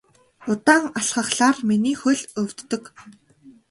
[0.51, 2.83] Удаан алхахлаар миний хөл өвддөг.